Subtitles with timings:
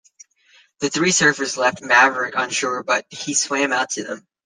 [0.79, 4.25] The three surfers left Maverick on shore, but he swam out to them.